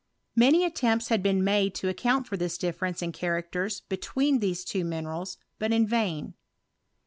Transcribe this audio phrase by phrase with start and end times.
[0.35, 5.03] Many attempts had been made to account fix this difference in characters between these twomtruH
[5.03, 6.33] lals, but in vain.